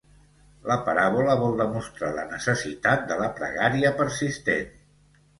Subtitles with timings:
[0.69, 4.73] La paràbola vol demostrar la necessitat de la pregària persistent.